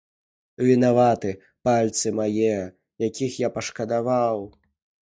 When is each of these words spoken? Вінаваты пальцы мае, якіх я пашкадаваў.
Вінаваты 0.69 1.35
пальцы 1.69 2.15
мае, 2.21 2.59
якіх 3.09 3.31
я 3.47 3.57
пашкадаваў. 3.61 4.37